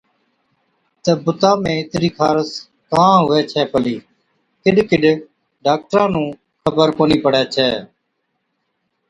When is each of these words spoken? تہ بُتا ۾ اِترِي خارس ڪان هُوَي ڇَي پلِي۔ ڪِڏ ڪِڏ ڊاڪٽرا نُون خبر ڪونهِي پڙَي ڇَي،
تہ 1.03 1.11
بُتا 1.23 1.51
۾ 1.63 1.69
اِترِي 1.79 2.09
خارس 2.17 2.49
ڪان 2.89 3.13
هُوَي 3.23 3.39
ڇَي 3.51 3.63
پلِي۔ 3.71 3.95
ڪِڏ 4.63 4.77
ڪِڏ 4.89 5.03
ڊاڪٽرا 5.65 6.03
نُون 6.13 6.27
خبر 6.63 6.87
ڪونهِي 6.97 7.17
پڙَي 7.23 7.43
ڇَي، 7.53 7.69